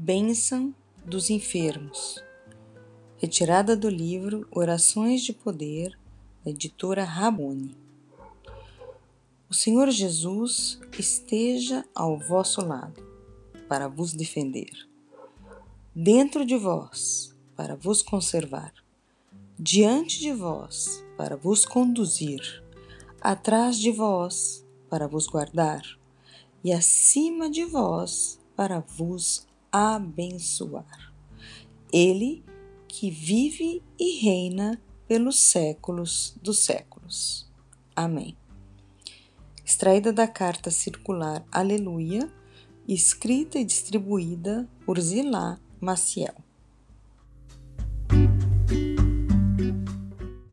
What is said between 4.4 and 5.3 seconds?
Orações